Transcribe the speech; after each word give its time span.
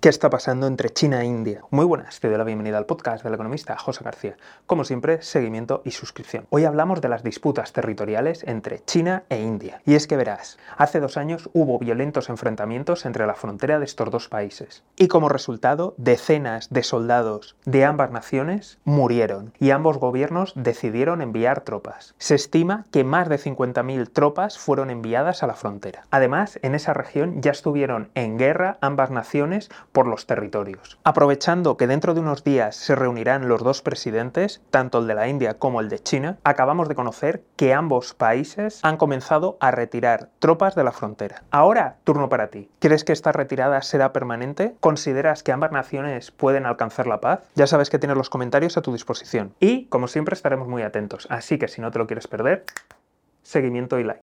¿Qué 0.00 0.08
está 0.08 0.30
pasando 0.30 0.68
entre 0.68 0.90
China 0.90 1.22
e 1.22 1.24
India? 1.24 1.62
Muy 1.72 1.84
buenas, 1.84 2.20
te 2.20 2.28
doy 2.28 2.38
la 2.38 2.44
bienvenida 2.44 2.78
al 2.78 2.86
podcast 2.86 3.24
del 3.24 3.34
economista 3.34 3.76
José 3.76 4.04
García. 4.04 4.36
Como 4.64 4.84
siempre, 4.84 5.22
seguimiento 5.22 5.82
y 5.84 5.90
suscripción. 5.90 6.46
Hoy 6.50 6.66
hablamos 6.66 7.00
de 7.00 7.08
las 7.08 7.24
disputas 7.24 7.72
territoriales 7.72 8.44
entre 8.44 8.78
China 8.84 9.24
e 9.28 9.40
India. 9.40 9.82
Y 9.84 9.96
es 9.96 10.06
que 10.06 10.16
verás, 10.16 10.56
hace 10.76 11.00
dos 11.00 11.16
años 11.16 11.50
hubo 11.52 11.80
violentos 11.80 12.28
enfrentamientos 12.28 13.06
entre 13.06 13.26
la 13.26 13.34
frontera 13.34 13.80
de 13.80 13.86
estos 13.86 14.08
dos 14.12 14.28
países. 14.28 14.84
Y 14.94 15.08
como 15.08 15.28
resultado, 15.28 15.94
decenas 15.96 16.68
de 16.70 16.84
soldados 16.84 17.56
de 17.64 17.84
ambas 17.84 18.12
naciones 18.12 18.78
murieron 18.84 19.52
y 19.58 19.72
ambos 19.72 19.98
gobiernos 19.98 20.52
decidieron 20.54 21.22
enviar 21.22 21.62
tropas. 21.62 22.14
Se 22.18 22.36
estima 22.36 22.84
que 22.92 23.02
más 23.02 23.28
de 23.28 23.40
50.000 23.40 24.12
tropas 24.12 24.60
fueron 24.60 24.90
enviadas 24.90 25.42
a 25.42 25.48
la 25.48 25.54
frontera. 25.54 26.04
Además, 26.12 26.60
en 26.62 26.76
esa 26.76 26.94
región 26.94 27.42
ya 27.42 27.50
estuvieron 27.50 28.12
en 28.14 28.38
guerra 28.38 28.78
ambas 28.80 29.10
naciones 29.10 29.70
por 29.92 30.06
los 30.06 30.26
territorios. 30.26 30.98
Aprovechando 31.04 31.76
que 31.76 31.86
dentro 31.86 32.14
de 32.14 32.20
unos 32.20 32.44
días 32.44 32.76
se 32.76 32.94
reunirán 32.94 33.48
los 33.48 33.62
dos 33.62 33.82
presidentes, 33.82 34.62
tanto 34.70 34.98
el 34.98 35.06
de 35.06 35.14
la 35.14 35.28
India 35.28 35.58
como 35.58 35.80
el 35.80 35.88
de 35.88 35.98
China, 35.98 36.38
acabamos 36.44 36.88
de 36.88 36.94
conocer 36.94 37.42
que 37.56 37.74
ambos 37.74 38.14
países 38.14 38.80
han 38.82 38.96
comenzado 38.96 39.56
a 39.60 39.70
retirar 39.70 40.30
tropas 40.38 40.74
de 40.74 40.84
la 40.84 40.92
frontera. 40.92 41.42
Ahora, 41.50 41.96
turno 42.04 42.28
para 42.28 42.48
ti. 42.48 42.68
¿Crees 42.78 43.04
que 43.04 43.12
esta 43.12 43.32
retirada 43.32 43.82
será 43.82 44.12
permanente? 44.12 44.76
¿Consideras 44.80 45.42
que 45.42 45.52
ambas 45.52 45.72
naciones 45.72 46.30
pueden 46.30 46.66
alcanzar 46.66 47.06
la 47.06 47.20
paz? 47.20 47.40
Ya 47.54 47.66
sabes 47.66 47.90
que 47.90 47.98
tienes 47.98 48.16
los 48.16 48.30
comentarios 48.30 48.76
a 48.76 48.82
tu 48.82 48.92
disposición. 48.92 49.54
Y, 49.60 49.86
como 49.86 50.08
siempre, 50.08 50.34
estaremos 50.34 50.68
muy 50.68 50.82
atentos. 50.82 51.26
Así 51.30 51.58
que 51.58 51.68
si 51.68 51.80
no 51.80 51.90
te 51.90 51.98
lo 51.98 52.06
quieres 52.06 52.26
perder, 52.28 52.64
seguimiento 53.42 53.98
y 53.98 54.04
like. 54.04 54.20